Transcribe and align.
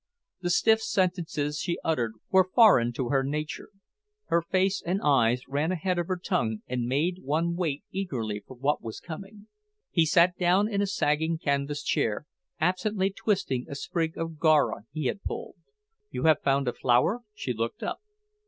The 0.41 0.49
stiff 0.49 0.81
sentences 0.81 1.59
she 1.59 1.77
uttered 1.83 2.13
were 2.31 2.49
foreign 2.55 2.91
to 2.93 3.09
her 3.09 3.23
nature; 3.23 3.69
her 4.29 4.41
face 4.41 4.81
and 4.83 4.99
eyes 5.03 5.47
ran 5.47 5.71
ahead 5.71 5.99
of 5.99 6.07
her 6.07 6.17
tongue 6.17 6.63
and 6.65 6.87
made 6.87 7.19
one 7.21 7.55
wait 7.55 7.83
eagerly 7.91 8.39
for 8.47 8.55
what 8.55 8.81
was 8.81 8.99
coming. 8.99 9.45
He 9.91 10.07
sat 10.07 10.35
down 10.39 10.67
in 10.67 10.81
a 10.81 10.87
sagging 10.87 11.37
canvas 11.37 11.83
chair, 11.83 12.25
absently 12.59 13.11
twisting 13.11 13.67
a 13.69 13.75
sprig 13.75 14.17
of 14.17 14.39
Gaura 14.39 14.85
he 14.91 15.05
had 15.05 15.21
pulled. 15.21 15.57
"You 16.09 16.23
have 16.23 16.41
found 16.41 16.67
a 16.67 16.73
flower?" 16.73 17.19
She 17.35 17.53
looked 17.53 17.83
up. 17.83 17.99